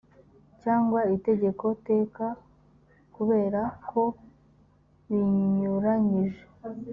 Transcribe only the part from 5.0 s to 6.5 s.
binyuranyije